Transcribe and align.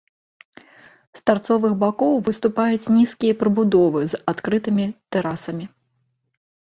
З 1.17 1.21
тарцовых 1.29 1.73
бакоў 1.83 2.13
выступаюць 2.29 2.91
нізкія 2.97 3.33
прыбудовы 3.41 4.01
з 4.15 4.23
адкрытымі 4.33 4.85
тэрасамі. 5.17 5.65